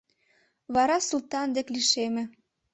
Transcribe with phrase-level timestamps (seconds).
[0.73, 2.23] Вара Султан дек лишеме.